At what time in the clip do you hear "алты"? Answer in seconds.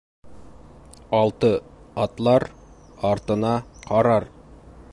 1.17-1.51